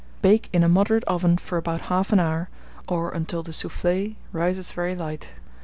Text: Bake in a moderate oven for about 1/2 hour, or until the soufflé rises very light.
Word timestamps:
Bake 0.23 0.49
in 0.51 0.63
a 0.63 0.67
moderate 0.67 1.03
oven 1.03 1.37
for 1.37 1.59
about 1.59 1.81
1/2 1.81 2.17
hour, 2.19 2.49
or 2.87 3.11
until 3.11 3.43
the 3.43 3.51
soufflé 3.51 4.15
rises 4.33 4.71
very 4.71 4.95
light. 4.95 5.33